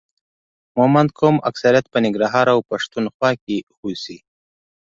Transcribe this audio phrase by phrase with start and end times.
[0.77, 4.17] مومند قوم اکثریت په ننګرهار او پښتون خوا کې اوسي